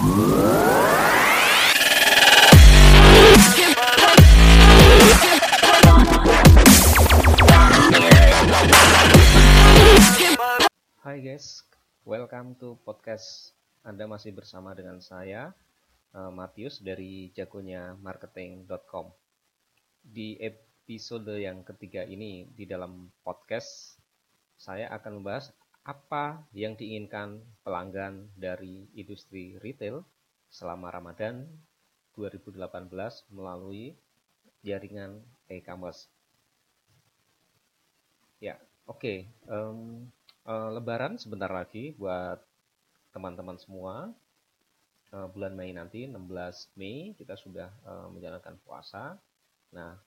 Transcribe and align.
Hai 0.00 0.08
guys, 11.20 11.68
welcome 12.08 12.56
to 12.56 12.80
podcast. 12.80 13.52
Anda 13.84 14.08
masih 14.08 14.32
bersama 14.32 14.72
dengan 14.72 15.04
saya, 15.04 15.52
uh, 16.16 16.32
Matius 16.32 16.80
dari 16.80 17.28
jagonya 17.36 17.92
marketing.com. 18.00 19.12
Di 20.00 20.40
episode 20.40 21.36
yang 21.36 21.60
ketiga 21.60 22.08
ini, 22.08 22.48
di 22.48 22.64
dalam 22.64 23.12
podcast, 23.20 24.00
saya 24.56 24.88
akan 24.96 25.20
membahas 25.20 25.52
apa 25.90 26.46
yang 26.54 26.78
diinginkan 26.78 27.42
pelanggan 27.66 28.30
dari 28.38 28.86
industri 28.94 29.58
retail 29.58 30.06
selama 30.46 30.94
Ramadan 30.94 31.50
2018 32.14 32.62
melalui 33.34 33.98
jaringan 34.62 35.18
e-commerce. 35.50 36.06
Ya, 38.38 38.54
oke. 38.86 39.02
Okay. 39.02 39.18
Um, 39.50 40.06
uh, 40.46 40.70
Lebaran 40.78 41.18
sebentar 41.18 41.50
lagi 41.50 41.90
buat 41.98 42.38
teman-teman 43.10 43.58
semua. 43.58 44.14
Uh, 45.10 45.26
bulan 45.26 45.58
Mei 45.58 45.74
nanti, 45.74 46.06
16 46.06 46.78
Mei, 46.78 47.18
kita 47.18 47.34
sudah 47.34 47.66
uh, 47.82 48.06
menjalankan 48.14 48.54
puasa. 48.62 49.18
Nah, 49.74 49.98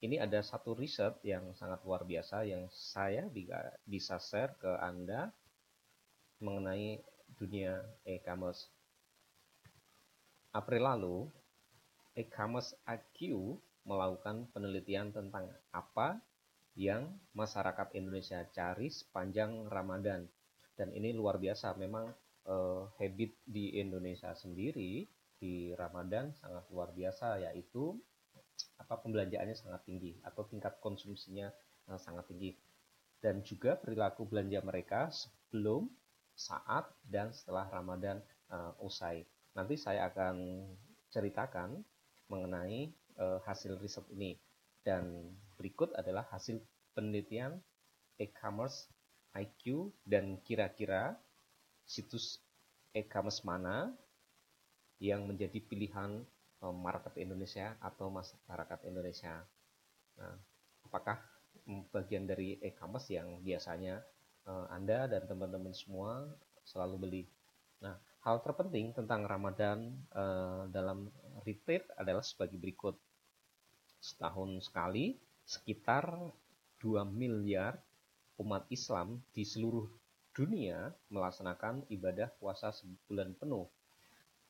ini 0.00 0.16
ada 0.16 0.40
satu 0.40 0.72
riset 0.72 1.20
yang 1.20 1.52
sangat 1.52 1.84
luar 1.84 2.08
biasa 2.08 2.48
yang 2.48 2.64
saya 2.72 3.28
bisa 3.84 4.16
share 4.16 4.56
ke 4.56 4.72
Anda 4.80 5.28
mengenai 6.40 7.04
dunia 7.36 7.84
e-commerce. 8.08 8.72
April 10.56 10.82
lalu, 10.88 11.16
e-commerce 12.16 12.72
IQ 12.88 13.60
melakukan 13.84 14.48
penelitian 14.56 15.12
tentang 15.12 15.52
apa 15.70 16.16
yang 16.80 17.12
masyarakat 17.36 17.92
Indonesia 17.92 18.40
cari 18.56 18.88
sepanjang 18.88 19.68
Ramadan. 19.68 20.24
Dan 20.80 20.96
ini 20.96 21.12
luar 21.12 21.36
biasa, 21.36 21.76
memang 21.76 22.08
eh, 22.48 22.82
habit 22.96 23.36
di 23.44 23.76
Indonesia 23.76 24.32
sendiri 24.32 25.04
di 25.36 25.76
Ramadan 25.76 26.32
sangat 26.40 26.64
luar 26.72 26.88
biasa, 26.96 27.36
yaitu 27.44 28.00
apa 28.90 29.06
pembelanjaannya 29.06 29.54
sangat 29.54 29.86
tinggi 29.86 30.18
atau 30.26 30.42
tingkat 30.50 30.82
konsumsinya 30.82 31.46
eh, 31.86 32.00
sangat 32.02 32.26
tinggi. 32.26 32.58
Dan 33.22 33.46
juga 33.46 33.78
perilaku 33.78 34.26
belanja 34.26 34.58
mereka 34.66 35.14
sebelum, 35.14 35.86
saat, 36.34 36.90
dan 37.06 37.30
setelah 37.30 37.70
Ramadan 37.70 38.18
eh, 38.50 38.72
usai. 38.82 39.22
Nanti 39.54 39.78
saya 39.78 40.10
akan 40.10 40.66
ceritakan 41.14 41.78
mengenai 42.26 42.90
eh, 43.14 43.38
hasil 43.46 43.78
riset 43.78 44.10
ini. 44.10 44.34
Dan 44.82 45.30
berikut 45.54 45.94
adalah 45.94 46.26
hasil 46.34 46.58
penelitian 46.98 47.62
e-commerce 48.18 48.90
IQ 49.38 49.94
dan 50.02 50.42
kira-kira 50.42 51.14
situs 51.86 52.42
e-commerce 52.90 53.46
mana 53.46 53.94
yang 54.98 55.30
menjadi 55.30 55.62
pilihan 55.62 56.26
market 56.68 57.16
Indonesia 57.16 57.72
atau 57.80 58.12
masyarakat 58.12 58.84
Indonesia. 58.84 59.40
Nah, 60.20 60.36
apakah 60.84 61.16
bagian 61.88 62.28
dari 62.28 62.60
e-commerce 62.60 63.08
yang 63.16 63.40
biasanya 63.40 64.04
eh, 64.44 64.66
Anda 64.68 65.08
dan 65.08 65.24
teman-teman 65.24 65.72
semua 65.72 66.28
selalu 66.68 66.96
beli? 67.00 67.24
Nah, 67.80 67.96
hal 68.20 68.44
terpenting 68.44 68.92
tentang 68.92 69.24
Ramadan 69.24 69.88
eh, 70.12 70.62
dalam 70.68 71.08
retail 71.48 71.84
adalah 71.96 72.20
sebagai 72.20 72.60
berikut. 72.60 72.96
Setahun 74.00 74.64
sekali, 74.64 75.16
sekitar 75.44 76.08
2 76.80 77.04
miliar 77.08 77.76
umat 78.40 78.64
Islam 78.72 79.20
di 79.36 79.44
seluruh 79.44 79.84
dunia 80.32 80.88
melaksanakan 81.12 81.84
ibadah 81.92 82.32
puasa 82.40 82.72
sebulan 82.72 83.36
penuh. 83.36 83.68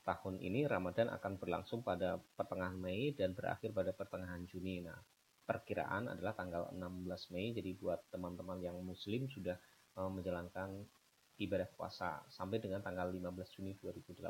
Tahun 0.01 0.41
ini 0.41 0.65
Ramadan 0.65 1.13
akan 1.13 1.37
berlangsung 1.37 1.85
pada 1.85 2.17
pertengahan 2.17 2.77
Mei 2.77 3.13
dan 3.13 3.37
berakhir 3.37 3.77
pada 3.77 3.93
pertengahan 3.93 4.43
Juni. 4.49 4.81
Nah, 4.81 4.97
perkiraan 5.45 6.09
adalah 6.09 6.33
tanggal 6.33 6.73
16 6.73 7.33
Mei, 7.37 7.53
jadi 7.53 7.77
buat 7.77 8.09
teman-teman 8.09 8.59
yang 8.65 8.81
muslim 8.81 9.29
sudah 9.29 9.61
eh, 9.99 10.11
menjalankan 10.11 10.83
ibadah 11.41 11.69
puasa 11.73 12.21
sampai 12.29 12.61
dengan 12.61 12.85
tanggal 12.85 13.13
15 13.13 13.57
Juni 13.57 13.77
2018. 13.81 14.21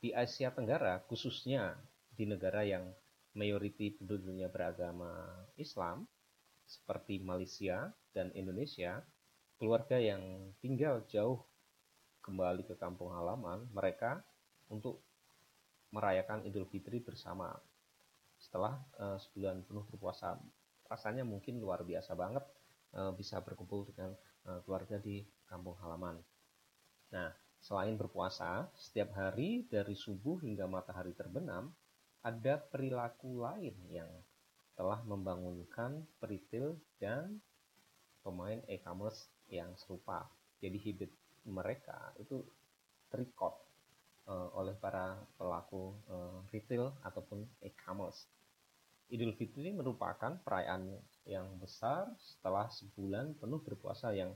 Di 0.00 0.12
Asia 0.12 0.52
Tenggara, 0.52 1.00
khususnya 1.08 1.76
di 2.12 2.28
negara 2.28 2.64
yang 2.64 2.92
mayoriti 3.36 3.96
penduduknya 3.96 4.48
beragama 4.48 5.28
Islam, 5.60 6.08
seperti 6.66 7.20
Malaysia 7.22 7.92
dan 8.12 8.32
Indonesia, 8.32 9.04
keluarga 9.56 9.96
yang 10.00 10.52
tinggal 10.60 11.04
jauh 11.08 11.44
kembali 12.26 12.66
ke 12.66 12.74
kampung 12.74 13.14
halaman, 13.14 13.70
mereka 13.70 14.18
untuk 14.66 14.98
merayakan 15.94 16.42
Idul 16.42 16.66
Fitri 16.66 16.98
bersama. 16.98 17.54
Setelah 18.36 18.82
uh, 18.98 19.14
sebulan 19.14 19.62
penuh 19.62 19.86
berpuasa, 19.86 20.34
rasanya 20.90 21.22
mungkin 21.22 21.62
luar 21.62 21.86
biasa 21.86 22.18
banget 22.18 22.42
uh, 22.98 23.14
bisa 23.14 23.38
berkumpul 23.38 23.86
dengan 23.94 24.18
uh, 24.50 24.58
keluarga 24.66 24.98
di 24.98 25.22
kampung 25.46 25.78
halaman. 25.78 26.18
Nah, 27.14 27.30
selain 27.62 27.94
berpuasa, 27.94 28.66
setiap 28.74 29.14
hari 29.14 29.62
dari 29.70 29.94
subuh 29.94 30.42
hingga 30.42 30.66
matahari 30.66 31.14
terbenam, 31.14 31.70
ada 32.26 32.58
perilaku 32.58 33.38
lain 33.38 33.78
yang 33.86 34.10
telah 34.74 34.98
membangunkan 35.06 36.02
retail 36.26 36.74
dan 36.98 37.38
pemain 38.26 38.58
e-commerce 38.66 39.30
yang 39.46 39.70
serupa. 39.78 40.26
Jadi 40.58 40.76
habit 40.82 41.10
mereka 41.46 42.12
itu 42.18 42.42
terikot 43.10 43.54
uh, 44.26 44.50
oleh 44.58 44.74
para 44.76 45.16
pelaku 45.38 45.94
uh, 46.10 46.42
retail 46.50 46.92
ataupun 47.06 47.46
e-commerce. 47.62 48.26
Idul 49.06 49.38
Fitri 49.38 49.70
merupakan 49.70 50.34
perayaan 50.42 50.90
yang 51.30 51.46
besar 51.62 52.10
setelah 52.18 52.66
sebulan 52.66 53.38
penuh 53.38 53.62
berpuasa 53.62 54.10
yang 54.10 54.34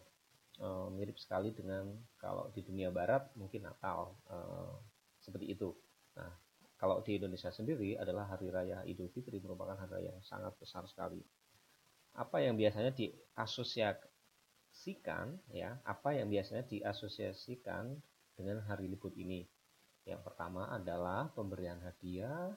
uh, 0.63 0.87
mirip 0.95 1.19
sekali 1.19 1.51
dengan 1.51 1.91
kalau 2.23 2.55
di 2.55 2.63
dunia 2.63 2.95
barat 2.95 3.27
mungkin 3.35 3.67
Natal 3.67 4.15
uh, 4.31 4.79
seperti 5.19 5.59
itu. 5.59 5.75
Nah, 6.15 6.31
kalau 6.79 7.03
di 7.03 7.19
Indonesia 7.19 7.51
sendiri 7.51 7.99
adalah 7.99 8.31
Hari 8.31 8.47
Raya 8.47 8.79
Idul 8.87 9.11
Fitri 9.11 9.43
merupakan 9.43 9.75
hari 9.75 10.01
raya 10.01 10.11
yang 10.17 10.25
sangat 10.25 10.55
besar 10.57 10.87
sekali. 10.87 11.21
Apa 12.15 12.43
yang 12.43 12.55
biasanya 12.55 12.95
diasosiasikan 12.95 14.10
ya, 15.53 15.77
apa 15.85 16.17
yang 16.17 16.33
biasanya 16.33 16.65
diasosiasikan 16.65 17.93
dengan 18.33 18.65
hari 18.65 18.89
libur 18.89 19.13
ini? 19.13 19.45
Yang 20.09 20.25
pertama 20.25 20.73
adalah 20.73 21.29
pemberian 21.37 21.77
hadiah, 21.85 22.49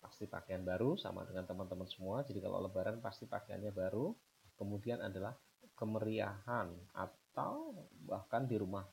pasti 0.00 0.28
pakaian 0.28 0.60
baru 0.60 1.00
sama 1.00 1.24
dengan 1.24 1.48
teman-teman 1.48 1.88
semua. 1.88 2.20
Jadi 2.24 2.44
kalau 2.44 2.60
lebaran 2.60 3.00
pasti 3.00 3.24
pakaiannya 3.24 3.72
baru. 3.72 4.12
Kemudian 4.60 5.00
adalah 5.00 5.32
kemeriahan 5.72 6.68
atau 6.92 7.72
bahkan 8.04 8.44
di 8.44 8.60
rumah 8.60 8.84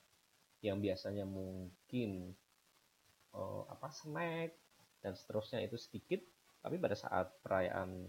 yang 0.63 0.79
biasanya 0.79 1.27
mungkin 1.27 2.31
uh, 3.35 3.67
apa 3.67 3.91
snack 3.91 4.55
dan 5.03 5.13
seterusnya 5.13 5.59
itu 5.61 5.75
sedikit 5.75 6.23
tapi 6.63 6.79
pada 6.79 6.95
saat 6.95 7.29
perayaan 7.43 8.07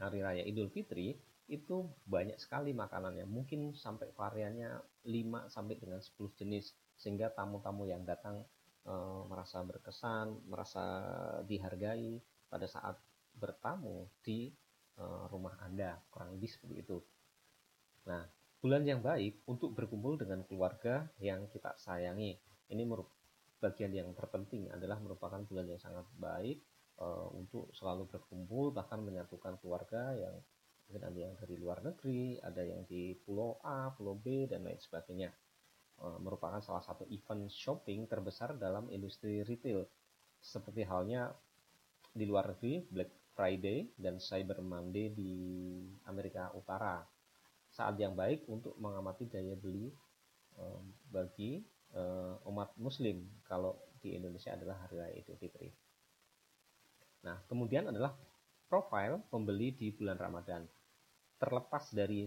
hari 0.00 0.18
raya 0.24 0.42
Idul 0.42 0.72
Fitri 0.72 1.14
itu 1.48 1.88
banyak 2.08 2.40
sekali 2.40 2.72
makanannya. 2.72 3.28
Mungkin 3.28 3.76
sampai 3.76 4.12
variannya 4.16 4.80
5 5.04 5.52
sampai 5.52 5.74
dengan 5.76 6.00
10 6.00 6.40
jenis 6.40 6.72
sehingga 6.96 7.28
tamu-tamu 7.32 7.84
yang 7.84 8.06
datang 8.06 8.44
e, 8.86 8.94
merasa 9.28 9.60
berkesan 9.60 10.48
merasa 10.48 10.84
dihargai 11.44 12.22
pada 12.48 12.64
saat 12.64 12.96
bertamu 13.36 14.08
di 14.24 14.48
e, 14.96 15.04
rumah 15.28 15.58
Anda 15.60 16.00
kurang 16.08 16.38
lebih 16.38 16.48
seperti 16.48 16.74
itu. 16.80 16.98
Nah 18.08 18.24
bulan 18.64 18.88
yang 18.88 19.04
baik 19.04 19.44
untuk 19.44 19.76
berkumpul 19.76 20.16
dengan 20.16 20.40
keluarga 20.48 21.04
yang 21.20 21.44
kita 21.52 21.76
sayangi. 21.76 22.40
Ini 22.72 22.88
bagian 23.60 23.92
yang 23.92 24.08
terpenting 24.16 24.72
adalah 24.72 24.96
merupakan 25.04 25.40
bulan 25.44 25.68
yang 25.68 25.76
sangat 25.76 26.08
baik 26.16 26.64
uh, 27.00 27.28
untuk 27.32 27.72
selalu 27.72 28.08
berkumpul 28.08 28.72
bahkan 28.72 29.00
menyatukan 29.00 29.56
keluarga 29.60 30.16
yang 30.16 30.36
mungkin 30.86 31.04
ada 31.10 31.18
yang 31.18 31.34
dari 31.34 31.56
luar 31.56 31.80
negeri, 31.80 32.38
ada 32.40 32.62
yang 32.62 32.84
di 32.84 33.16
pulau 33.16 33.58
A, 33.64 33.90
pulau 33.92 34.14
B 34.14 34.46
dan 34.46 34.64
lain 34.64 34.78
sebagainya. 34.78 35.32
Uh, 35.94 36.18
merupakan 36.18 36.58
salah 36.58 36.82
satu 36.82 37.06
event 37.06 37.46
shopping 37.46 38.10
terbesar 38.10 38.58
dalam 38.58 38.90
industri 38.90 39.46
retail. 39.46 39.86
Seperti 40.42 40.84
halnya 40.84 41.32
di 42.14 42.26
luar 42.28 42.52
negeri 42.52 42.84
Black 42.84 43.34
Friday 43.34 43.90
dan 43.98 44.22
Cyber 44.22 44.62
Monday 44.62 45.10
di 45.10 45.32
Amerika 46.06 46.54
Utara. 46.54 47.02
Saat 47.74 47.98
yang 47.98 48.14
baik 48.14 48.46
untuk 48.46 48.78
mengamati 48.78 49.26
daya 49.26 49.58
beli 49.58 49.90
um, 50.58 50.94
bagi 51.10 51.58
uh, 51.94 52.38
umat 52.46 52.70
muslim 52.78 53.26
kalau 53.46 53.74
di 53.98 54.14
Indonesia 54.14 54.54
adalah 54.54 54.84
hari 54.86 55.00
raya 55.00 55.14
Idul 55.16 55.40
Fitri. 55.40 55.72
Nah, 57.24 57.40
kemudian 57.48 57.88
adalah 57.88 58.12
profil 58.68 59.20
pembeli 59.28 59.74
di 59.76 59.92
bulan 59.94 60.18
Ramadan. 60.18 60.64
Terlepas 61.38 61.92
dari 61.92 62.24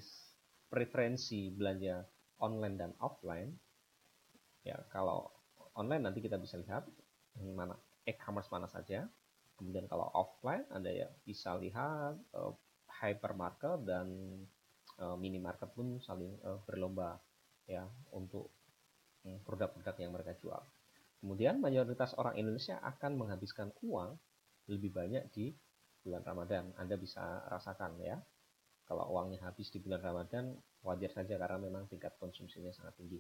preferensi 0.67 1.49
belanja 1.49 2.03
online 2.43 2.75
dan 2.77 2.91
offline, 3.01 3.49
ya 4.61 4.77
kalau 4.91 5.25
online 5.79 6.11
nanti 6.11 6.19
kita 6.21 6.37
bisa 6.37 6.59
lihat 6.59 6.85
mana 7.41 7.73
e-commerce 8.05 8.49
mana 8.49 8.67
saja. 8.69 9.05
Kemudian 9.57 9.89
kalau 9.89 10.05
offline 10.13 10.69
Anda 10.69 10.93
ya 10.93 11.09
bisa 11.25 11.57
lihat 11.57 12.13
uh, 12.37 12.53
hypermarket 13.01 13.89
dan 13.89 14.07
uh, 15.01 15.17
minimarket 15.17 15.73
pun 15.73 15.97
saling 15.97 16.37
uh, 16.45 16.61
berlomba 16.65 17.17
ya 17.65 17.89
untuk 18.13 18.53
um, 19.25 19.37
produk-produk 19.41 19.95
yang 19.97 20.13
mereka 20.13 20.37
jual. 20.37 20.61
Kemudian 21.17 21.57
mayoritas 21.57 22.13
orang 22.21 22.37
Indonesia 22.37 22.77
akan 22.85 23.17
menghabiskan 23.17 23.73
uang 23.81 24.13
lebih 24.69 24.93
banyak 24.93 25.25
di 25.33 25.49
bulan 26.07 26.23
Ramadan. 26.23 26.71
Anda 26.79 26.95
bisa 26.95 27.43
rasakan 27.51 27.99
ya. 27.99 28.15
Kalau 28.87 29.03
uangnya 29.11 29.43
habis 29.43 29.67
di 29.67 29.83
bulan 29.83 29.99
Ramadan, 29.99 30.55
wajar 30.87 31.11
saja 31.11 31.35
karena 31.35 31.59
memang 31.59 31.91
tingkat 31.91 32.15
konsumsinya 32.15 32.71
sangat 32.71 32.95
tinggi. 32.95 33.19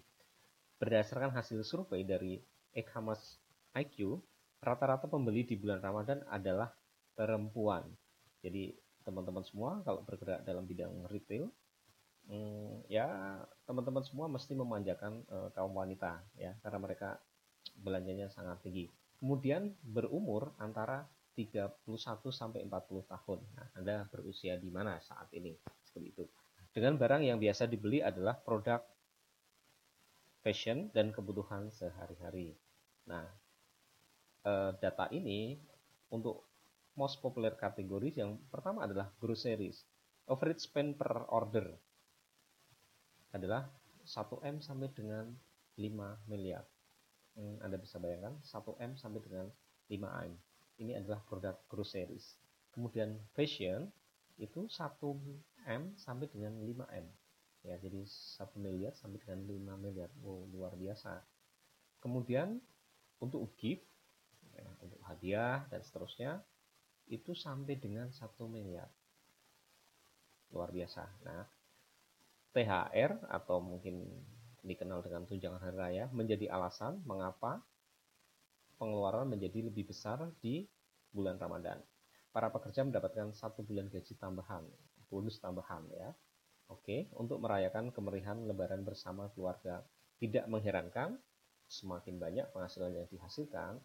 Berdasarkan 0.79 1.35
hasil 1.35 1.67
survei 1.67 2.07
dari 2.07 2.39
e-commerce 2.71 3.43
IQ, 3.75 4.23
rata-rata 4.63 5.11
pembeli 5.11 5.43
di 5.43 5.59
bulan 5.59 5.83
Ramadan 5.83 6.23
adalah 6.31 6.71
perempuan. 7.11 7.83
Jadi 8.39 8.71
teman-teman 9.03 9.43
semua 9.43 9.83
kalau 9.83 10.07
bergerak 10.07 10.47
dalam 10.47 10.63
bidang 10.63 11.03
retail, 11.11 11.51
hmm, 12.31 12.87
ya 12.87 13.39
teman-teman 13.67 14.07
semua 14.07 14.31
mesti 14.31 14.55
memanjakan 14.55 15.27
uh, 15.27 15.49
kaum 15.51 15.75
wanita 15.75 16.23
ya 16.39 16.55
karena 16.63 16.79
mereka 16.79 17.19
belanjanya 17.75 18.31
sangat 18.31 18.63
tinggi. 18.63 18.87
Kemudian 19.17 19.73
berumur 19.81 20.53
antara 20.61 21.03
31 21.37 21.85
sampai 22.33 22.65
40 22.65 23.05
tahun. 23.05 23.39
Nah, 23.53 23.67
Anda 23.77 24.09
berusia 24.09 24.57
di 24.57 24.73
mana 24.73 24.97
saat 24.97 25.29
ini? 25.37 25.53
Seperti 25.85 26.07
itu. 26.09 26.25
Dengan 26.73 26.97
barang 26.97 27.21
yang 27.21 27.37
biasa 27.37 27.69
dibeli 27.69 28.01
adalah 28.01 28.33
produk 28.33 28.81
fashion 30.41 30.89
dan 30.97 31.13
kebutuhan 31.13 31.69
sehari-hari. 31.69 32.57
Nah, 33.05 33.25
eh, 34.49 34.71
data 34.81 35.05
ini 35.13 35.61
untuk 36.09 36.41
most 36.97 37.21
popular 37.21 37.53
kategori 37.53 38.17
yang 38.17 38.41
pertama 38.49 38.89
adalah 38.89 39.13
groceries. 39.21 39.85
Average 40.25 40.65
spend 40.65 40.97
per 40.97 41.13
order 41.29 41.69
adalah 43.37 43.69
1M 44.01 44.57
sampai 44.65 44.89
dengan 44.89 45.29
5 45.77 46.17
miliar. 46.25 46.65
Hmm, 47.37 47.61
Anda 47.61 47.77
bisa 47.77 48.01
bayangkan 48.01 48.41
1M 48.41 48.97
sampai 48.97 49.21
dengan 49.21 49.45
5M 49.87 50.46
ini 50.77 50.97
adalah 50.97 51.21
produk 51.25 51.57
groceries. 51.69 52.37
Kemudian 52.73 53.17
fashion 53.33 53.89
itu 54.37 54.69
1M 54.69 55.97
sampai 55.97 56.29
dengan 56.29 56.53
5M. 56.61 57.05
Ya, 57.65 57.75
jadi 57.81 58.05
1 58.05 58.53
miliar 58.61 58.93
sampai 58.93 59.17
dengan 59.19 59.41
5 59.75 59.83
miliar. 59.83 60.09
Wow, 60.21 60.45
luar 60.53 60.73
biasa. 60.77 61.19
Kemudian 61.99 62.61
untuk 63.17 63.49
gift, 63.57 63.81
ya, 64.53 64.69
untuk 64.85 65.01
hadiah 65.09 65.65
dan 65.73 65.81
seterusnya 65.81 66.31
itu 67.09 67.33
sampai 67.33 67.75
dengan 67.81 68.13
1 68.13 68.23
miliar. 68.45 68.87
Luar 70.53 70.69
biasa. 70.69 71.03
Nah, 71.25 71.43
THR 72.53 73.25
atau 73.27 73.57
mungkin 73.59 74.05
dikenal 74.63 75.01
dengan 75.01 75.23
tunjangan 75.25 75.61
hari 75.63 75.77
raya 75.77 76.03
menjadi 76.11 76.51
alasan 76.51 76.99
mengapa 77.07 77.63
pengeluaran 78.77 79.27
menjadi 79.27 79.67
lebih 79.67 79.89
besar 79.89 80.21
di 80.39 80.63
bulan 81.11 81.41
Ramadan. 81.41 81.81
Para 82.29 82.53
pekerja 82.53 82.85
mendapatkan 82.85 83.33
satu 83.33 83.65
bulan 83.65 83.89
gaji 83.89 84.13
tambahan, 84.15 84.63
bonus 85.09 85.41
tambahan 85.41 85.83
ya. 85.89 86.13
Oke, 86.67 87.09
untuk 87.15 87.39
merayakan 87.39 87.89
kemerihan 87.95 88.37
lebaran 88.45 88.83
bersama 88.83 89.31
keluarga. 89.33 89.81
Tidak 90.17 90.49
mengherankan, 90.49 91.17
semakin 91.69 92.17
banyak 92.17 92.45
penghasilan 92.51 92.93
yang 92.93 93.07
dihasilkan, 93.07 93.77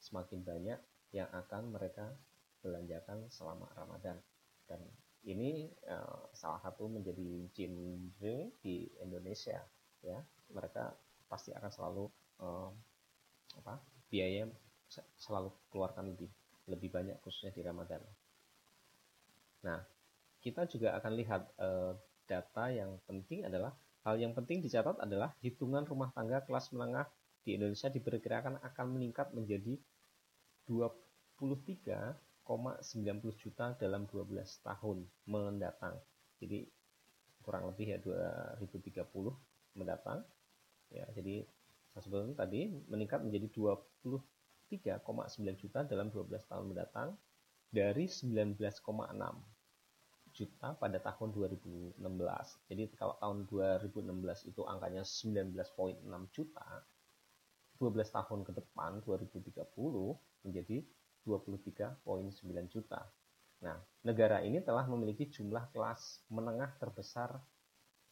semakin 0.00 0.40
banyak 0.40 0.78
yang 1.10 1.28
akan 1.34 1.74
mereka 1.74 2.14
belanjakan 2.62 3.26
selama 3.28 3.66
Ramadan. 3.74 4.16
Dan 4.64 4.80
ini 5.26 5.68
uh, 5.90 6.30
salah 6.32 6.62
satu 6.64 6.88
menjadi 6.88 7.44
genre 7.52 8.36
di 8.64 8.88
Indonesia 9.04 9.60
ya. 10.00 10.18
Mereka 10.50 10.84
pasti 11.28 11.52
akan 11.52 11.70
selalu 11.70 12.04
uh, 12.40 12.70
apa? 13.60 13.99
Biaya 14.10 14.50
selalu 15.14 15.54
keluarkan 15.70 16.10
lebih 16.10 16.26
lebih 16.66 16.90
banyak 16.90 17.16
khususnya 17.22 17.54
di 17.54 17.62
Ramadan. 17.62 18.02
Nah, 19.66 19.78
kita 20.42 20.66
juga 20.66 20.98
akan 20.98 21.12
lihat 21.14 21.42
eh, 21.58 21.92
data 22.26 22.64
yang 22.70 22.98
penting 23.06 23.46
adalah 23.46 23.74
hal 24.06 24.18
yang 24.18 24.32
penting 24.32 24.64
dicatat 24.64 24.96
adalah 24.98 25.34
hitungan 25.44 25.84
rumah 25.86 26.10
tangga 26.14 26.40
kelas 26.42 26.72
menengah 26.72 27.06
di 27.44 27.56
Indonesia 27.56 27.88
diperkirakan 27.88 28.60
akan 28.60 28.86
meningkat 28.96 29.32
menjadi 29.32 29.78
23,90 30.68 33.42
juta 33.42 33.66
dalam 33.76 34.06
12 34.06 34.66
tahun 34.66 34.98
mendatang. 35.26 35.96
Jadi 36.40 36.68
kurang 37.42 37.66
lebih 37.72 37.88
ya 37.96 37.98
2030 37.98 39.34
mendatang. 39.74 40.24
Ya, 40.90 41.06
jadi 41.14 41.46
saya 41.90 42.02
sebelum 42.06 42.38
tadi 42.38 42.70
meningkat 42.86 43.20
menjadi 43.20 43.50
23,9 43.50 44.22
juta 45.58 45.82
dalam 45.82 46.06
12 46.14 46.30
tahun 46.46 46.64
mendatang 46.70 47.18
dari 47.70 48.06
19,6 48.06 48.58
juta 50.30 50.78
pada 50.78 50.98
tahun 51.02 51.28
2016. 51.34 51.98
Jadi 52.70 52.82
kalau 52.94 53.18
tahun 53.18 53.50
2016 53.50 54.50
itu 54.54 54.62
angkanya 54.62 55.02
19,6 55.02 56.06
juta, 56.30 56.66
12 57.82 58.16
tahun 58.16 58.40
ke 58.46 58.52
depan 58.54 59.02
2030 59.02 59.50
menjadi 60.46 60.76
23,9 61.26 62.70
juta. 62.70 63.00
Nah, 63.60 63.76
negara 64.06 64.40
ini 64.40 64.62
telah 64.64 64.88
memiliki 64.88 65.28
jumlah 65.28 65.68
kelas 65.74 66.24
menengah 66.32 66.72
terbesar 66.80 67.36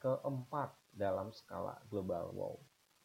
keempat 0.03 0.77
dalam 0.93 1.33
skala 1.33 1.81
global. 1.89 2.31
Wow, 2.37 2.55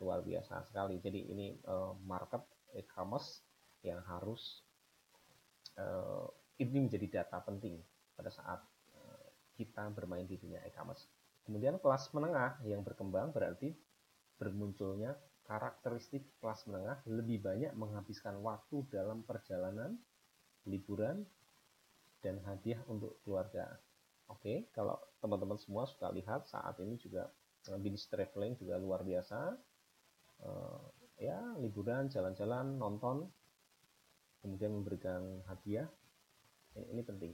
luar 0.01 0.25
biasa 0.25 0.63
sekali. 0.69 0.98
Jadi 1.01 1.30
ini 1.30 1.54
uh, 1.68 1.94
market 2.06 2.42
e-commerce 2.73 3.44
yang 3.85 4.02
harus 4.07 4.64
uh, 5.78 6.28
ini 6.57 6.90
menjadi 6.90 7.21
data 7.21 7.44
penting 7.44 7.78
pada 8.16 8.30
saat 8.30 8.59
uh, 8.97 9.26
kita 9.54 9.90
bermain 9.94 10.26
di 10.26 10.40
dunia 10.40 10.62
e-commerce. 10.66 11.06
Kemudian 11.44 11.78
kelas 11.78 12.07
menengah 12.16 12.57
yang 12.64 12.81
berkembang 12.81 13.35
berarti 13.35 13.76
bermunculnya 14.40 15.14
karakteristik 15.44 16.23
kelas 16.40 16.64
menengah 16.71 17.04
lebih 17.04 17.44
banyak 17.44 17.76
menghabiskan 17.76 18.40
waktu 18.40 18.88
dalam 18.88 19.28
perjalanan, 19.28 20.00
liburan, 20.64 21.28
dan 22.23 22.40
hadiah 22.47 22.80
untuk 22.88 23.19
keluarga. 23.28 23.76
Oke, 24.31 24.71
kalau 24.71 24.95
teman-teman 25.19 25.59
semua 25.59 25.83
suka 25.83 26.07
lihat 26.16 26.47
saat 26.47 26.80
ini 26.80 26.95
juga 26.95 27.28
bisnis 27.83 28.07
traveling 28.07 28.56
juga 28.56 28.80
luar 28.80 29.04
biasa 29.04 29.56
uh, 30.44 30.83
ya 31.19 31.40
liburan 31.59 32.12
jalan-jalan 32.12 32.76
nonton 32.76 33.28
kemudian 34.44 34.76
memberikan 34.76 35.40
hadiah. 35.47 35.88
Ini, 36.76 36.85
ini 36.92 37.02
penting. 37.02 37.31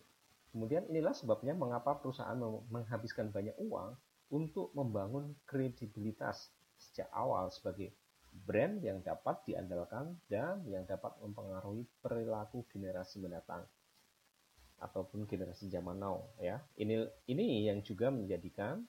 Kemudian 0.49 0.85
inilah 0.89 1.13
sebabnya 1.13 1.53
mengapa 1.53 1.97
perusahaan 1.97 2.37
menghabiskan 2.69 3.29
banyak 3.29 3.53
uang 3.61 3.97
untuk 4.33 4.73
membangun 4.77 5.37
kredibilitas 5.45 6.53
sejak 6.77 7.09
awal 7.13 7.49
sebagai 7.49 7.93
brand 8.29 8.81
yang 8.81 9.01
dapat 9.01 9.41
diandalkan 9.45 10.17
dan 10.29 10.61
yang 10.69 10.85
dapat 10.85 11.17
mempengaruhi 11.21 11.85
perilaku 12.01 12.65
generasi 12.69 13.21
mendatang 13.21 13.65
ataupun 14.79 15.25
generasi 15.25 15.67
zaman 15.67 15.97
now 15.97 16.29
ya. 16.39 16.61
Ini 16.77 17.09
ini 17.29 17.67
yang 17.67 17.81
juga 17.81 18.13
menjadikan 18.13 18.85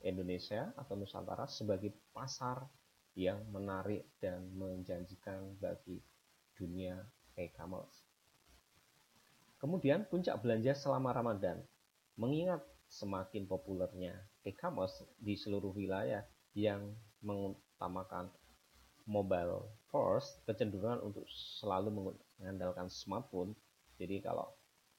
Indonesia 0.00 0.72
atau 0.76 0.96
Nusantara 0.96 1.44
sebagai 1.48 1.92
pasar 2.12 2.64
yang 3.20 3.44
menarik 3.52 4.08
dan 4.16 4.48
menjanjikan 4.56 5.60
bagi 5.60 6.00
dunia 6.56 6.96
e-commerce. 7.36 8.00
Kemudian 9.60 10.08
puncak 10.08 10.40
belanja 10.40 10.72
selama 10.72 11.12
Ramadan. 11.12 11.60
Mengingat 12.16 12.64
semakin 12.88 13.44
populernya 13.44 14.16
e-commerce 14.48 15.04
di 15.20 15.36
seluruh 15.36 15.76
wilayah 15.76 16.24
yang 16.56 16.96
mengutamakan 17.20 18.32
mobile 19.04 19.68
first, 19.92 20.40
kecenderungan 20.48 21.04
untuk 21.04 21.28
selalu 21.60 22.16
mengandalkan 22.40 22.88
smartphone. 22.88 23.52
Jadi 24.00 24.24
kalau 24.24 24.48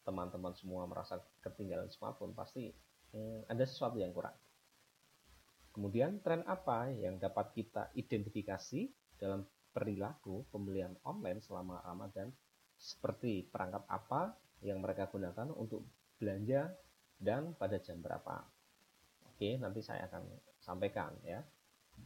teman-teman 0.05 0.53
semua 0.53 0.85
merasa 0.85 1.17
ketinggalan 1.41 1.89
smartphone, 1.89 2.37
pasti 2.37 2.69
hmm, 3.17 3.49
ada 3.49 3.65
sesuatu 3.65 3.97
yang 3.97 4.13
kurang. 4.13 4.37
Kemudian 5.71 6.19
tren 6.19 6.43
apa 6.43 6.91
yang 6.91 7.15
dapat 7.15 7.55
kita 7.55 7.95
identifikasi 7.95 8.91
dalam 9.15 9.47
perilaku 9.71 10.43
pembelian 10.51 10.91
online 11.07 11.39
selama 11.39 11.79
Ramadan 11.79 12.27
seperti 12.75 13.47
perangkat 13.47 13.87
apa 13.87 14.35
yang 14.61 14.83
mereka 14.83 15.07
gunakan 15.07 15.47
untuk 15.55 15.87
belanja 16.19 16.69
dan 17.15 17.55
pada 17.55 17.79
jam 17.79 18.03
berapa. 18.03 18.43
Oke, 19.31 19.57
nanti 19.57 19.79
saya 19.79 20.05
akan 20.11 20.27
sampaikan 20.59 21.15
ya. 21.23 21.39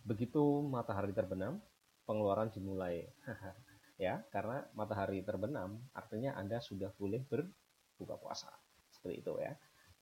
Begitu 0.06 0.62
matahari 0.64 1.16
terbenam, 1.16 1.58
pengeluaran 2.06 2.52
dimulai. 2.52 3.08
ya, 4.06 4.22
karena 4.30 4.68
matahari 4.76 5.24
terbenam 5.26 5.80
artinya 5.96 6.36
Anda 6.38 6.62
sudah 6.62 6.92
boleh 6.96 7.24
berbuka 7.26 8.16
puasa. 8.20 8.52
Seperti 8.92 9.26
itu 9.26 9.34
ya. 9.42 9.56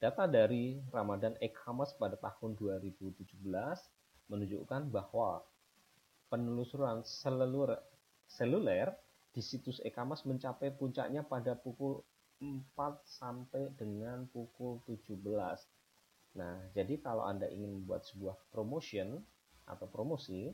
Data 0.04 0.28
dari 0.28 0.76
Ramadan 0.92 1.40
e-commerce 1.40 1.96
pada 1.96 2.20
tahun 2.20 2.60
2017 2.60 3.24
menunjukkan 4.28 4.92
bahwa 4.92 5.40
penelusuran 6.28 7.08
seluler, 7.08 7.80
seluler 8.28 8.92
di 9.32 9.40
situs 9.40 9.80
e-commerce 9.80 10.28
mencapai 10.28 10.76
puncaknya 10.76 11.24
pada 11.24 11.56
pukul 11.56 12.04
4 12.44 12.76
sampai 13.08 13.72
dengan 13.80 14.28
pukul 14.28 14.84
17. 14.92 15.24
Nah, 16.36 16.60
jadi 16.76 17.00
kalau 17.00 17.24
Anda 17.24 17.48
ingin 17.48 17.72
membuat 17.72 18.04
sebuah 18.04 18.36
promotion 18.52 19.24
atau 19.64 19.88
promosi, 19.88 20.52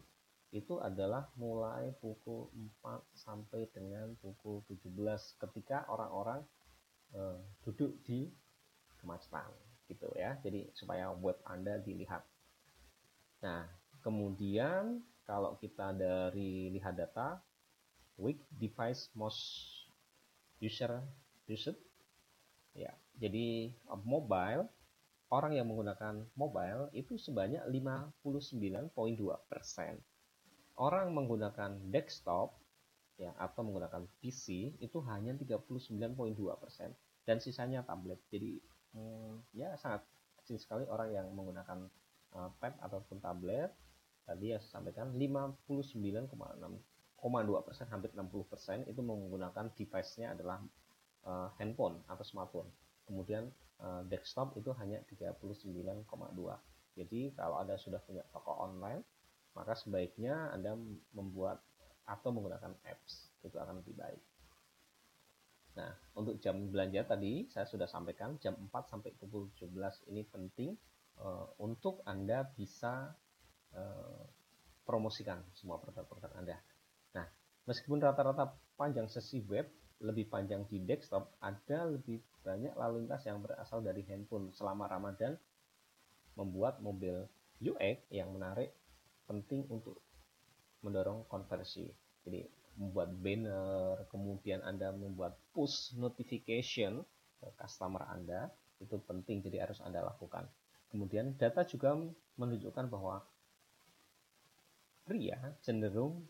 itu 0.53 0.77
adalah 0.77 1.25
mulai 1.41 1.89
pukul 1.97 2.53
4 2.85 3.01
sampai 3.17 3.65
dengan 3.73 4.13
pukul 4.21 4.61
17 4.69 4.93
ketika 5.41 5.89
orang-orang 5.89 6.45
eh, 7.17 7.41
duduk 7.65 7.97
di 8.05 8.29
kemacetan 9.01 9.49
gitu 9.89 10.07
ya. 10.13 10.37
Jadi 10.45 10.69
supaya 10.77 11.09
web 11.15 11.39
Anda 11.47 11.81
dilihat. 11.81 12.21
Nah 13.41 13.65
kemudian 14.05 15.03
kalau 15.25 15.57
kita 15.61 15.93
dari 15.93 16.73
lihat 16.73 16.97
data 16.97 17.41
week 18.19 18.41
device 18.59 19.09
most 19.15 19.41
user 20.59 20.99
used 21.47 21.77
ya. 22.75 22.91
Jadi 23.19 23.73
mobile 24.05 24.67
orang 25.29 25.53
yang 25.57 25.69
menggunakan 25.69 26.25
mobile 26.33 26.89
itu 26.93 27.15
sebanyak 27.17 27.61
59.2 27.69 28.93
persen. 29.49 29.97
Orang 30.79 31.11
menggunakan 31.11 31.75
desktop 31.91 32.55
ya 33.19 33.35
atau 33.35 33.67
menggunakan 33.67 34.07
PC 34.23 34.79
itu 34.79 34.97
hanya 35.05 35.35
39.2 35.35 36.39
persen. 36.57 36.95
Dan 37.27 37.37
sisanya 37.37 37.85
tablet. 37.85 38.17
Jadi 38.31 38.57
hmm, 38.95 39.53
ya 39.53 39.77
sangat 39.77 40.01
kecil 40.41 40.57
sekali 40.57 40.85
orang 40.89 41.13
yang 41.13 41.27
menggunakan 41.33 41.89
uh, 42.35 42.49
pad 42.57 42.73
ataupun 42.81 43.21
tablet. 43.21 43.71
Tadi 44.29 44.53
yang 44.53 44.61
saya 44.61 44.77
sampaikan 44.77 45.09
59,6,2 45.17 46.29
persen 47.65 47.85
hampir 47.89 48.13
60 48.13 48.29
persen 48.45 48.85
itu 48.85 49.01
menggunakan 49.01 49.73
device-nya 49.73 50.37
adalah 50.37 50.61
uh, 51.25 51.49
handphone 51.57 51.97
atau 52.05 52.21
smartphone. 52.21 52.69
Kemudian 53.09 53.49
uh, 53.81 54.05
desktop 54.05 54.53
itu 54.53 54.69
hanya 54.77 55.01
39,2 55.09 56.05
jadi 56.99 57.31
kalau 57.31 57.63
anda 57.63 57.79
sudah 57.79 58.03
punya 58.03 58.27
toko 58.35 58.51
online 58.59 59.07
maka 59.55 59.71
sebaiknya 59.71 60.51
anda 60.51 60.75
membuat 61.15 61.63
atau 62.03 62.35
menggunakan 62.35 62.75
apps. 62.83 63.31
Itu 63.39 63.55
akan 63.55 63.79
lebih 63.79 63.95
baik 63.95 64.19
Nah, 65.77 65.91
untuk 66.17 66.41
jam 66.41 66.57
belanja 66.73 67.05
tadi 67.05 67.45
saya 67.51 67.63
sudah 67.69 67.85
sampaikan 67.85 68.35
jam 68.41 68.57
4 68.57 68.71
sampai 68.89 69.13
pukul 69.15 69.53
17 69.55 70.09
ini 70.09 70.25
penting 70.25 70.71
uh, 71.21 71.47
untuk 71.61 72.01
Anda 72.03 72.47
bisa 72.57 73.13
uh, 73.75 74.23
promosikan 74.83 75.45
semua 75.53 75.77
produk-produk 75.77 76.33
Anda. 76.33 76.57
Nah, 77.13 77.27
meskipun 77.69 78.01
rata-rata 78.01 78.57
panjang 78.73 79.05
sesi 79.05 79.45
web 79.45 79.69
lebih 79.99 80.31
panjang 80.31 80.63
di 80.65 80.79
desktop, 80.81 81.35
ada 81.43 81.85
lebih 81.85 82.23
banyak 82.41 82.71
lalu 82.73 83.03
lintas 83.03 83.27
yang 83.27 83.43
berasal 83.43 83.83
dari 83.83 84.01
handphone 84.07 84.49
selama 84.55 84.87
Ramadan 84.87 85.35
membuat 86.39 86.79
mobil 86.79 87.27
UX 87.59 88.07
yang 88.09 88.31
menarik 88.31 88.71
penting 89.27 89.67
untuk 89.67 89.99
mendorong 90.79 91.27
konversi. 91.27 91.91
Jadi 92.23 92.47
membuat 92.79 93.11
banner, 93.19 94.07
kemudian 94.07 94.63
Anda 94.63 94.95
membuat 94.95 95.35
push 95.51 95.93
notification 95.99 97.03
ke 97.43 97.47
customer 97.59 98.07
Anda, 98.07 98.47
itu 98.79 98.95
penting 99.03 99.43
jadi 99.43 99.67
harus 99.67 99.83
Anda 99.83 99.99
lakukan. 99.99 100.47
Kemudian 100.89 101.35
data 101.35 101.67
juga 101.67 101.93
menunjukkan 102.39 102.87
bahwa 102.87 103.21
pria 105.03 105.37
cenderung 105.59 106.23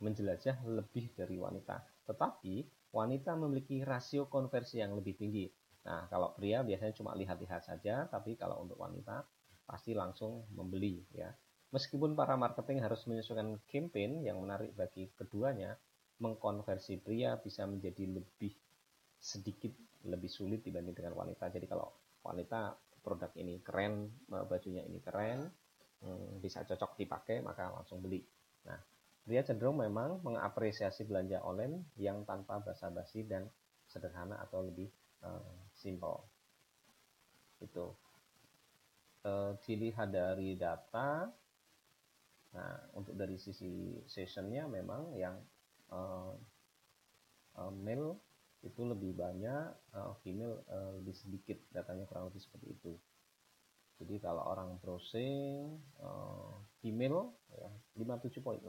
menjelajah 0.00 0.62
lebih 0.64 1.12
dari 1.18 1.36
wanita. 1.36 1.82
Tetapi 2.08 2.64
wanita 2.94 3.36
memiliki 3.36 3.82
rasio 3.84 4.30
konversi 4.30 4.80
yang 4.80 4.96
lebih 4.96 5.18
tinggi. 5.18 5.50
Nah, 5.84 6.08
kalau 6.08 6.32
pria 6.38 6.62
biasanya 6.64 6.94
cuma 6.96 7.12
lihat-lihat 7.18 7.66
saja, 7.66 8.06
tapi 8.08 8.38
kalau 8.38 8.62
untuk 8.62 8.80
wanita 8.80 9.26
pasti 9.66 9.92
langsung 9.92 10.46
membeli 10.54 11.04
ya. 11.12 11.30
Meskipun 11.70 12.18
para 12.18 12.34
marketing 12.34 12.82
harus 12.82 13.06
menyesuaikan 13.06 13.62
campaign 13.70 14.26
yang 14.26 14.42
menarik 14.42 14.74
bagi 14.74 15.06
keduanya, 15.14 15.78
mengkonversi 16.18 16.98
pria 16.98 17.38
bisa 17.38 17.62
menjadi 17.64 18.10
lebih 18.10 18.52
sedikit 19.16 19.70
lebih 20.04 20.26
sulit 20.26 20.66
dibanding 20.66 20.96
dengan 20.96 21.14
wanita. 21.14 21.46
Jadi 21.46 21.70
kalau 21.70 21.86
wanita 22.26 22.74
produk 23.00 23.30
ini 23.38 23.62
keren, 23.62 24.10
bajunya 24.28 24.82
ini 24.82 24.98
keren, 24.98 25.46
hmm, 26.02 26.42
bisa 26.42 26.66
cocok 26.66 26.98
dipakai, 26.98 27.38
maka 27.44 27.70
langsung 27.70 28.02
beli. 28.02 28.20
Nah, 28.66 28.80
pria 29.24 29.46
cenderung 29.46 29.78
memang 29.78 30.20
mengapresiasi 30.26 31.06
belanja 31.06 31.38
online 31.46 31.86
yang 31.96 32.26
tanpa 32.26 32.60
basa-basi 32.60 33.24
dan 33.24 33.48
sederhana 33.86 34.42
atau 34.42 34.64
lebih 34.66 34.88
uh, 35.22 35.54
simple. 35.76 36.20
Itu. 37.62 37.94
Uh, 39.20 39.52
dilihat 39.68 40.16
dari 40.16 40.56
data 40.56 41.28
Nah, 42.50 42.82
untuk 42.98 43.14
dari 43.14 43.38
sisi 43.38 43.94
sessionnya 44.10 44.66
memang 44.66 45.14
yang 45.14 45.38
uh, 45.94 46.34
uh, 47.58 47.72
male 47.74 48.18
itu 48.60 48.82
lebih 48.84 49.16
banyak, 49.16 49.94
uh, 49.96 50.12
female 50.20 50.60
uh, 50.68 50.98
lebih 51.00 51.14
sedikit, 51.16 51.56
datanya 51.70 52.04
kurang 52.10 52.28
lebih 52.28 52.42
seperti 52.42 52.74
itu. 52.74 52.92
Jadi 54.00 54.16
kalau 54.18 54.42
orang 54.48 54.80
browsing 54.80 55.76
uh, 56.00 56.56
female 56.80 57.36
ya 57.52 57.70
57.6%, 57.96 58.64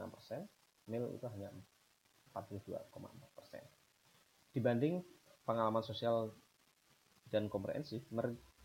male 0.88 1.08
itu 1.12 1.26
hanya 1.32 1.50
42,4%. 2.32 2.86
Dibanding 4.52 5.00
pengalaman 5.48 5.84
sosial 5.84 6.36
dan 7.32 7.48
komprehensif, 7.48 8.04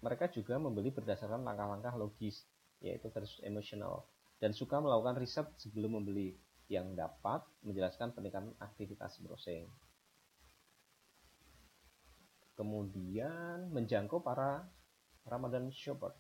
mereka 0.04 0.28
juga 0.30 0.60
membeli 0.60 0.92
berdasarkan 0.92 1.42
langkah-langkah 1.48 1.96
logis, 1.96 2.44
yaitu 2.84 3.08
versus 3.10 3.40
emosional 3.48 4.04
dan 4.38 4.54
suka 4.54 4.78
melakukan 4.78 5.18
riset 5.18 5.48
sebelum 5.58 6.02
membeli 6.02 6.38
yang 6.68 6.94
dapat 6.94 7.42
menjelaskan 7.64 8.12
peningkatan 8.12 8.54
aktivitas 8.60 9.18
browsing. 9.24 9.66
Kemudian 12.58 13.70
menjangkau 13.70 14.20
para 14.26 14.66
Ramadan 15.30 15.70
shopper. 15.70 16.12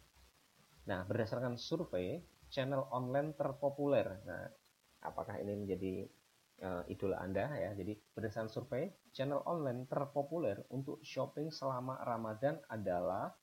Nah, 0.87 1.03
berdasarkan 1.03 1.57
survei, 1.59 2.21
channel 2.47 2.87
online 2.93 3.33
terpopuler. 3.35 4.21
Nah, 4.23 4.45
apakah 5.03 5.41
ini 5.41 5.53
menjadi 5.57 5.93
uh, 6.63 6.83
idola 6.87 7.19
Anda 7.19 7.51
ya? 7.57 7.71
Jadi, 7.73 7.97
berdasarkan 8.13 8.53
survei, 8.53 8.87
channel 9.11 9.41
online 9.49 9.89
terpopuler 9.89 10.63
untuk 10.71 11.01
shopping 11.01 11.49
selama 11.49 11.99
Ramadan 12.05 12.61
adalah 12.69 13.33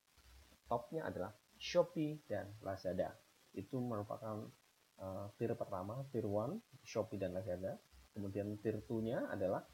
topnya 0.70 1.04
adalah 1.04 1.34
Shopee 1.60 2.22
dan 2.26 2.50
Lazada. 2.64 3.14
Itu 3.54 3.78
merupakan 3.78 4.48
uh, 5.00 5.26
tier 5.38 5.54
pertama, 5.56 6.04
tier 6.12 6.26
1, 6.26 6.58
Shopee 6.84 7.18
dan 7.18 7.34
Lazada. 7.34 7.78
Kemudian 8.14 8.54
tier 8.62 8.78
2-nya 8.84 9.30
adalah 9.30 9.64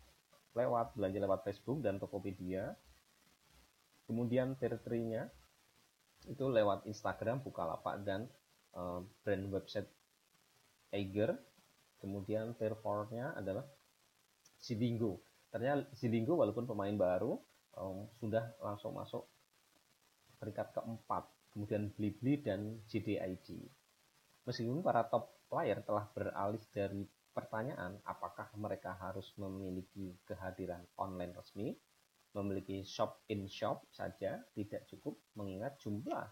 lewat 0.57 0.97
belanja 0.97 1.19
lewat 1.21 1.41
Facebook 1.45 1.85
dan 1.85 2.01
Tokopedia. 2.01 2.75
Kemudian 4.09 4.57
tier 4.59 4.81
3-nya 4.81 5.29
itu 6.27 6.45
lewat 6.49 6.85
Instagram, 6.89 7.41
Bukalapak 7.45 8.03
dan 8.05 8.27
uh, 8.75 9.05
brand 9.23 9.45
website 9.53 9.89
Eiger. 10.91 11.37
Kemudian 12.01 12.57
tier 12.57 12.73
4-nya 12.75 13.37
adalah 13.37 13.65
Sidingo. 14.61 15.21
Ternyata 15.53 15.89
Sidingo 15.97 16.37
walaupun 16.39 16.65
pemain 16.65 16.93
baru 16.95 17.37
um, 17.77 18.09
sudah 18.21 18.57
langsung 18.61 18.97
masuk 18.97 19.25
peringkat 20.41 20.73
keempat. 20.77 21.29
Kemudian 21.51 21.91
Blibli 21.93 22.39
dan 22.41 22.79
JDID. 22.87 23.80
Meskipun 24.49 24.81
para 24.81 25.05
top 25.09 25.47
player 25.51 25.83
telah 25.85 26.09
beralih 26.13 26.63
dari 26.73 27.05
pertanyaan 27.31 28.01
apakah 28.05 28.51
mereka 28.57 28.97
harus 28.99 29.31
memiliki 29.39 30.17
kehadiran 30.27 30.83
online 30.99 31.37
resmi, 31.37 31.77
memiliki 32.35 32.83
shop 32.87 33.27
in 33.31 33.47
shop 33.51 33.87
saja 33.91 34.39
tidak 34.55 34.87
cukup 34.87 35.19
mengingat 35.35 35.79
jumlah 35.83 36.27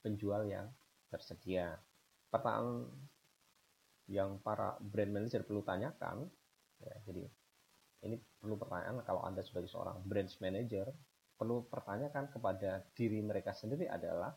penjual 0.00 0.44
yang 0.48 0.68
tersedia. 1.12 1.76
pertanyaan 2.32 2.88
yang 4.08 4.40
para 4.40 4.80
brand 4.80 5.12
manager 5.12 5.44
perlu 5.44 5.60
tanyakan 5.62 6.26
ya 6.80 6.96
jadi 7.06 7.24
ini 8.08 8.16
perlu 8.40 8.58
pertanyaan 8.58 9.04
kalau 9.06 9.22
anda 9.22 9.44
sebagai 9.44 9.70
seorang 9.70 10.02
brand 10.02 10.32
manager 10.42 10.90
perlu 11.38 11.66
pertanyakan 11.70 12.32
kepada 12.32 12.82
diri 12.96 13.22
mereka 13.22 13.54
sendiri 13.54 13.86
adalah 13.86 14.34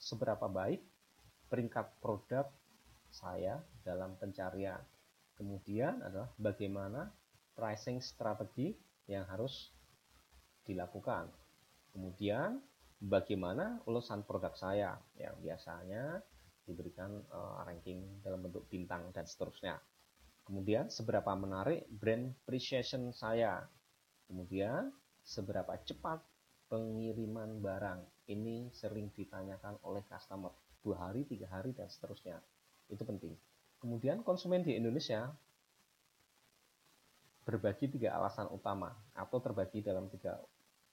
seberapa 0.00 0.48
baik 0.48 0.80
peringkat 1.54 2.02
produk 2.02 2.50
saya 3.14 3.62
dalam 3.86 4.18
pencarian 4.18 4.82
kemudian 5.38 6.02
adalah 6.02 6.34
bagaimana 6.34 7.06
pricing 7.54 8.02
strategi 8.02 8.74
yang 9.06 9.22
harus 9.30 9.70
dilakukan 10.66 11.30
kemudian 11.94 12.58
bagaimana 12.98 13.78
ulasan 13.86 14.26
produk 14.26 14.50
saya 14.58 14.98
yang 15.14 15.38
biasanya 15.38 16.18
diberikan 16.64 17.20
uh, 17.28 17.60
ranking 17.68 18.24
dalam 18.24 18.40
bentuk 18.40 18.64
bintang 18.72 19.12
dan 19.12 19.28
seterusnya. 19.28 19.76
Kemudian 20.44 20.88
seberapa 20.88 21.32
menarik 21.36 21.88
brand 21.88 22.32
appreciation 22.44 23.12
saya. 23.12 23.64
Kemudian 24.24 24.92
seberapa 25.24 25.76
cepat 25.84 26.20
pengiriman 26.68 27.60
barang. 27.60 28.00
Ini 28.28 28.72
sering 28.72 29.12
ditanyakan 29.12 29.80
oleh 29.84 30.00
customer. 30.08 30.63
Dua 30.84 31.08
hari, 31.08 31.24
tiga 31.24 31.48
hari, 31.48 31.72
dan 31.72 31.88
seterusnya. 31.88 32.36
Itu 32.92 33.08
penting. 33.08 33.32
Kemudian 33.80 34.20
konsumen 34.20 34.60
di 34.60 34.76
Indonesia 34.76 35.32
berbagi 37.44 37.88
tiga 37.92 38.16
alasan 38.16 38.48
utama 38.52 38.92
atau 39.12 39.40
terbagi 39.40 39.84
dalam 39.84 40.08
tiga 40.08 40.40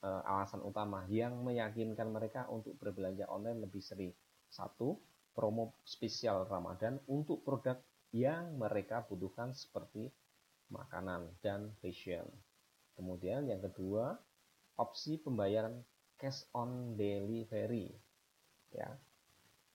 uh, 0.04 0.24
alasan 0.24 0.64
utama 0.64 1.04
yang 1.08 1.36
meyakinkan 1.44 2.08
mereka 2.12 2.48
untuk 2.48 2.76
berbelanja 2.80 3.28
online 3.28 3.64
lebih 3.64 3.84
sering. 3.84 4.12
Satu, 4.52 5.00
promo 5.32 5.76
spesial 5.88 6.44
Ramadan 6.48 7.00
untuk 7.08 7.44
produk 7.44 7.80
yang 8.12 8.60
mereka 8.60 9.04
butuhkan 9.08 9.56
seperti 9.56 10.12
makanan 10.72 11.32
dan 11.40 11.72
fashion. 11.80 12.28
Kemudian 12.96 13.48
yang 13.48 13.64
kedua, 13.64 14.20
opsi 14.76 15.20
pembayaran 15.20 15.80
cash 16.20 16.44
on 16.52 16.94
delivery 17.00 17.92
ya 18.72 18.88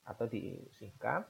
atau 0.07 0.31
disingkat 0.31 1.27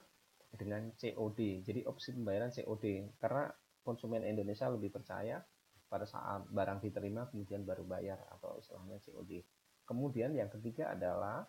dengan 0.53 0.93
COD. 0.95 1.65
Jadi 1.65 1.83
opsi 1.89 2.13
pembayaran 2.13 2.53
COD 2.53 3.17
karena 3.19 3.49
konsumen 3.81 4.23
Indonesia 4.23 4.69
lebih 4.69 4.93
percaya 4.93 5.41
pada 5.87 6.03
saat 6.03 6.43
barang 6.51 6.83
diterima 6.83 7.31
kemudian 7.31 7.63
baru 7.63 7.83
bayar 7.87 8.19
atau 8.37 8.55
istilahnya 8.59 8.99
COD. 9.01 9.43
Kemudian 9.87 10.35
yang 10.35 10.51
ketiga 10.51 10.91
adalah 10.91 11.47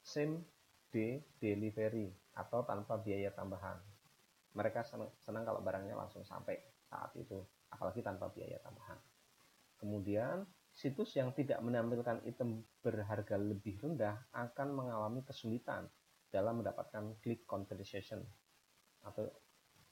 same 0.00 0.40
day 0.88 1.20
delivery 1.40 2.08
atau 2.36 2.64
tanpa 2.64 2.96
biaya 3.00 3.28
tambahan. 3.32 3.76
Mereka 4.54 4.86
senang, 4.86 5.10
senang 5.20 5.44
kalau 5.44 5.60
barangnya 5.60 5.98
langsung 5.98 6.22
sampai 6.24 6.56
saat 6.86 7.10
itu, 7.18 7.42
apalagi 7.68 8.00
tanpa 8.00 8.30
biaya 8.30 8.56
tambahan. 8.62 8.96
Kemudian 9.76 10.46
situs 10.70 11.12
yang 11.18 11.34
tidak 11.34 11.58
menampilkan 11.60 12.22
item 12.24 12.62
berharga 12.80 13.36
lebih 13.36 13.76
rendah 13.82 14.24
akan 14.32 14.68
mengalami 14.72 15.20
kesulitan 15.26 15.90
dalam 16.34 16.58
mendapatkan 16.58 17.22
click 17.22 17.46
conversion 17.46 18.18
atau 19.06 19.30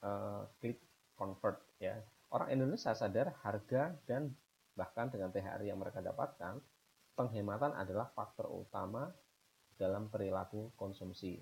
uh, 0.02 0.42
click 0.58 0.82
convert 1.14 1.62
ya 1.78 1.94
Orang 2.32 2.48
Indonesia 2.48 2.96
sadar 2.96 3.28
harga 3.44 3.92
dan 4.08 4.32
bahkan 4.72 5.12
dengan 5.12 5.28
THR 5.28 5.68
yang 5.68 5.76
mereka 5.76 6.00
dapatkan, 6.00 6.56
penghematan 7.12 7.76
adalah 7.76 8.08
faktor 8.08 8.48
utama 8.48 9.12
dalam 9.76 10.08
perilaku 10.08 10.72
konsumsi. 10.72 11.36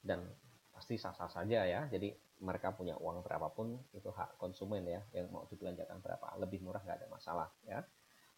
Dan 0.00 0.24
pasti 0.72 0.96
sah-sah 0.96 1.28
saja 1.28 1.68
ya. 1.68 1.84
Jadi 1.84 2.16
mereka 2.40 2.72
punya 2.72 2.96
uang 2.96 3.20
berapapun 3.20 3.76
itu 3.92 4.08
hak 4.08 4.40
konsumen 4.40 4.88
ya 4.88 5.04
yang 5.12 5.28
mau 5.28 5.44
dibelanjakan 5.52 6.00
berapa 6.00 6.26
lebih 6.40 6.64
murah 6.64 6.80
nggak 6.80 7.04
ada 7.04 7.08
masalah 7.12 7.48
ya. 7.68 7.84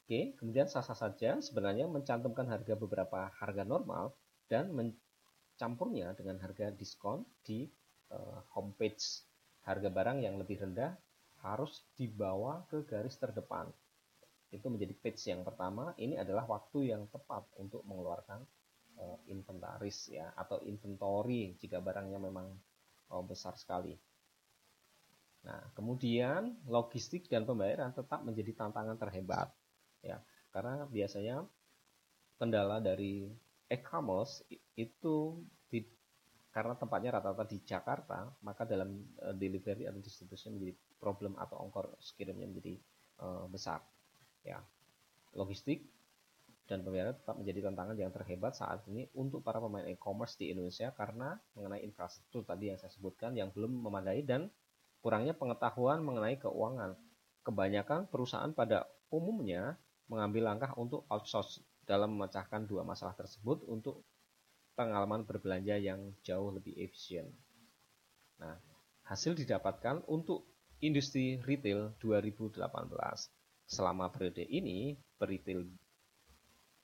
Oke, 0.02 0.34
kemudian 0.34 0.66
sah-sah 0.66 0.98
saja 0.98 1.38
sebenarnya 1.38 1.86
mencantumkan 1.86 2.50
harga 2.50 2.74
beberapa 2.74 3.30
harga 3.38 3.62
normal 3.62 4.18
dan 4.48 4.72
mencampurnya 4.72 6.16
dengan 6.16 6.40
harga 6.40 6.72
diskon 6.72 7.22
di 7.44 7.68
uh, 8.12 8.40
homepage 8.56 9.28
harga 9.68 9.92
barang 9.92 10.24
yang 10.24 10.40
lebih 10.40 10.64
rendah 10.64 10.96
harus 11.44 11.84
dibawa 11.94 12.64
ke 12.66 12.82
garis 12.88 13.20
terdepan. 13.20 13.68
Itu 14.48 14.72
menjadi 14.72 14.96
page 14.96 15.28
yang 15.28 15.44
pertama. 15.44 15.92
Ini 16.00 16.24
adalah 16.24 16.48
waktu 16.48 16.88
yang 16.88 17.04
tepat 17.12 17.44
untuk 17.60 17.84
mengeluarkan 17.84 18.40
uh, 18.96 19.18
inventaris 19.28 20.08
ya 20.08 20.32
atau 20.32 20.64
inventory 20.64 21.52
jika 21.60 21.84
barangnya 21.84 22.16
memang 22.16 22.48
uh, 23.12 23.22
besar 23.22 23.54
sekali. 23.60 23.92
Nah, 25.44 25.62
kemudian 25.76 26.58
logistik 26.66 27.30
dan 27.30 27.46
pembayaran 27.46 27.94
tetap 27.94 28.24
menjadi 28.24 28.56
tantangan 28.56 28.96
terhebat 28.98 29.52
ya. 30.02 30.18
Karena 30.48 30.88
biasanya 30.88 31.44
kendala 32.40 32.80
dari 32.80 33.28
e-commerce 33.68 34.44
itu 34.76 35.38
karena 36.58 36.74
tempatnya 36.74 37.14
rata-rata 37.14 37.46
di 37.46 37.62
Jakarta, 37.62 38.26
maka 38.42 38.66
dalam 38.66 38.98
uh, 39.22 39.30
delivery 39.30 39.86
atau 39.86 40.02
distribusi 40.02 40.50
menjadi 40.50 40.74
problem 40.98 41.38
atau 41.38 41.60
ongkor 41.62 41.92
kirimnya 42.18 42.50
menjadi 42.50 42.74
uh, 43.22 43.46
besar. 43.46 43.78
Ya, 44.42 44.58
logistik 45.38 45.86
dan 46.66 46.82
pembayaran 46.82 47.14
tetap 47.14 47.38
menjadi 47.38 47.70
tantangan 47.70 47.96
yang 47.96 48.10
terhebat 48.12 48.58
saat 48.58 48.82
ini 48.90 49.06
untuk 49.14 49.40
para 49.46 49.62
pemain 49.62 49.86
e-commerce 49.86 50.34
di 50.34 50.50
Indonesia 50.50 50.90
karena 50.92 51.38
mengenai 51.54 51.84
infrastruktur 51.86 52.44
tadi 52.44 52.74
yang 52.74 52.78
saya 52.80 52.92
sebutkan 52.92 53.38
yang 53.38 53.54
belum 53.54 53.78
memadai 53.78 54.26
dan 54.26 54.50
kurangnya 54.98 55.38
pengetahuan 55.38 56.02
mengenai 56.02 56.42
keuangan. 56.42 56.98
Kebanyakan 57.46 58.10
perusahaan 58.10 58.50
pada 58.52 58.84
umumnya 59.14 59.78
mengambil 60.10 60.52
langkah 60.52 60.74
untuk 60.76 61.06
outsource 61.08 61.62
dalam 61.88 62.20
memecahkan 62.20 62.68
dua 62.68 62.84
masalah 62.84 63.16
tersebut 63.16 63.64
untuk 63.64 64.04
pengalaman 64.76 65.24
berbelanja 65.24 65.80
yang 65.80 66.12
jauh 66.20 66.52
lebih 66.52 66.76
efisien. 66.76 67.32
Nah, 68.36 68.54
hasil 69.08 69.32
didapatkan 69.32 70.04
untuk 70.04 70.44
industri 70.84 71.40
retail 71.40 71.96
2018. 71.98 72.60
Selama 73.64 74.12
periode 74.12 74.44
ini, 74.44 75.00
peritel, 75.16 75.64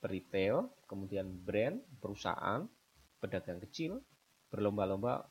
peritel, 0.01 0.73
kemudian 0.89 1.29
brand, 1.29 1.79
perusahaan, 2.01 2.65
pedagang 3.21 3.61
kecil, 3.61 4.01
berlomba-lomba 4.49 5.25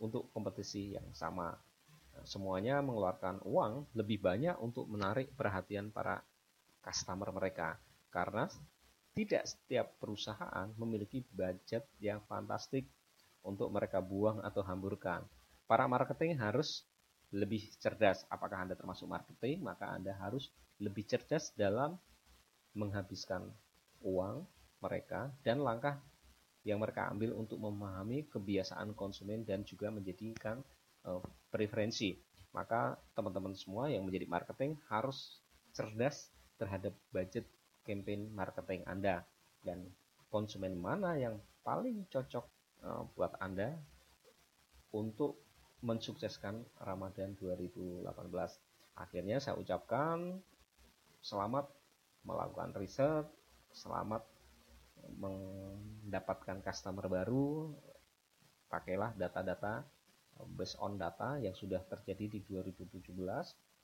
untuk 0.00 0.32
kompetisi 0.32 0.96
yang 0.96 1.06
sama. 1.12 1.52
Nah, 2.16 2.24
semuanya 2.24 2.80
mengeluarkan 2.80 3.44
uang 3.44 3.92
lebih 3.94 4.18
banyak 4.18 4.56
untuk 4.58 4.88
menarik 4.88 5.30
perhatian 5.36 5.92
para 5.92 6.24
customer 6.80 7.28
mereka 7.30 7.76
karena 8.10 8.50
tidak 9.14 9.44
setiap 9.46 9.98
perusahaan 9.98 10.70
memiliki 10.78 11.22
budget 11.34 11.86
yang 11.98 12.22
fantastik 12.24 12.86
untuk 13.42 13.72
mereka 13.72 13.98
buang 13.98 14.40
atau 14.44 14.62
hamburkan. 14.62 15.24
Para 15.66 15.86
marketing 15.86 16.38
harus 16.38 16.86
lebih 17.30 17.62
cerdas. 17.78 18.26
Apakah 18.26 18.66
Anda 18.66 18.74
termasuk 18.74 19.06
marketing? 19.06 19.62
Maka 19.62 19.90
Anda 19.90 20.14
harus 20.18 20.50
lebih 20.82 21.06
cerdas 21.06 21.54
dalam 21.54 21.94
menghabiskan 22.74 23.50
uang 24.02 24.46
mereka 24.80 25.30
dan 25.44 25.60
langkah 25.60 26.00
yang 26.64 26.80
mereka 26.80 27.08
ambil 27.08 27.36
untuk 27.36 27.56
memahami 27.60 28.28
kebiasaan 28.28 28.92
konsumen 28.92 29.44
dan 29.48 29.64
juga 29.64 29.88
menjadikan 29.88 30.60
uh, 31.08 31.22
preferensi. 31.48 32.16
Maka 32.50 32.98
teman-teman 33.14 33.54
semua 33.54 33.88
yang 33.88 34.04
menjadi 34.04 34.26
marketing 34.26 34.74
harus 34.90 35.40
cerdas 35.70 36.34
terhadap 36.58 36.92
budget 37.14 37.46
campaign 37.84 38.32
marketing 38.32 38.84
Anda 38.86 39.24
dan 39.64 39.84
konsumen 40.30 40.78
mana 40.78 41.16
yang 41.18 41.36
paling 41.66 42.06
cocok 42.08 42.44
uh, 42.86 43.02
buat 43.16 43.34
Anda 43.42 43.76
untuk 44.90 45.38
mensukseskan 45.80 46.60
Ramadan 46.84 47.36
2018. 47.40 48.04
Akhirnya 49.00 49.40
saya 49.40 49.56
ucapkan 49.56 50.38
selamat 51.24 51.68
melakukan 52.24 52.76
riset, 52.76 53.24
selamat 53.72 54.20
mendapatkan 55.16 56.60
customer 56.60 57.08
baru, 57.08 57.72
pakailah 58.68 59.16
data-data 59.16 59.82
based 60.56 60.76
on 60.80 60.96
data 60.96 61.36
yang 61.40 61.52
sudah 61.52 61.80
terjadi 61.84 62.38
di 62.38 62.40
2017 62.48 63.12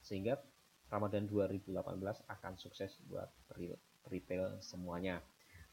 sehingga 0.01 0.41
Ramadan 0.87 1.27
2018 1.27 1.73
akan 2.31 2.53
sukses 2.59 2.99
buat 3.11 3.29
retail 4.11 4.59
semuanya. 4.63 5.23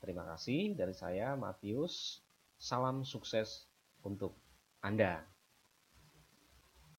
Terima 0.02 0.26
kasih 0.28 0.76
dari 0.76 0.92
saya 0.92 1.38
Matius. 1.38 2.26
Salam 2.58 3.04
sukses 3.04 3.68
untuk 4.04 4.36
Anda. 4.84 5.33